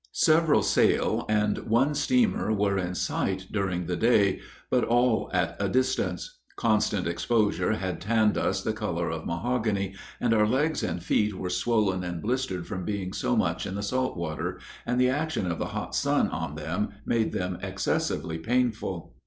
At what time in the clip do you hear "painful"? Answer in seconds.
18.39-19.13